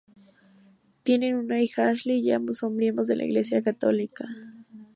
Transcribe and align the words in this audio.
Tienen 1.03 1.35
una 1.35 1.61
hija, 1.61 1.87
Ashley, 1.87 2.21
y 2.21 2.31
ambos 2.31 2.57
son 2.57 2.75
miembros 2.75 3.07
de 3.07 3.15
la 3.17 3.23
Iglesia 3.25 3.61
católica. 3.61 4.27